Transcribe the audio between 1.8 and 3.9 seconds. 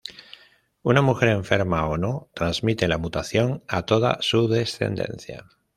o no, transmite la mutación a